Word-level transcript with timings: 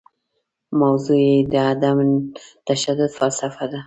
موضوع 0.79 1.19
یې 1.27 1.35
د 1.51 1.53
عدم 1.71 1.97
تشدد 2.67 3.09
فلسفه 3.17 3.63
ده. 3.71 3.79